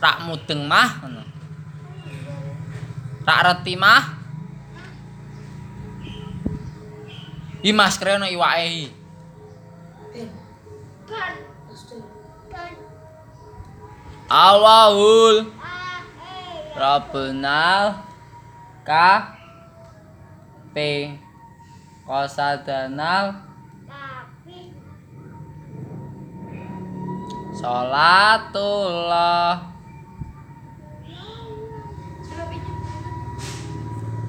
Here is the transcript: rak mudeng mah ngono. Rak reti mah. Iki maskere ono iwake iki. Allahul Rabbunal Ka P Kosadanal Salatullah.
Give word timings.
rak 0.00 0.16
mudeng 0.24 0.64
mah 0.64 0.90
ngono. 1.04 1.22
Rak 3.28 3.40
reti 3.44 3.76
mah. 3.76 4.02
Iki 7.60 7.76
maskere 7.76 8.16
ono 8.16 8.24
iwake 8.24 8.64
iki. 8.72 8.88
Allahul 14.30 15.50
Rabbunal 16.78 17.98
Ka 18.86 19.36
P 20.72 20.76
Kosadanal 22.06 23.50
Salatullah. 27.60 29.52